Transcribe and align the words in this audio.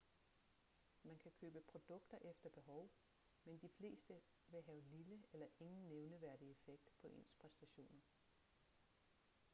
man 1.03 1.17
kan 1.19 1.31
købe 1.31 1.61
produkter 1.71 2.17
efter 2.21 2.49
behov 2.49 2.91
men 3.45 3.57
de 3.61 3.69
fleste 3.69 4.21
vil 4.47 4.61
have 4.63 4.81
lille 4.81 5.23
eller 5.33 5.47
ingen 5.59 5.87
nævneværdig 5.89 6.51
effekt 6.51 6.89
på 7.01 7.07
ens 7.07 7.33
præstationer 7.41 8.01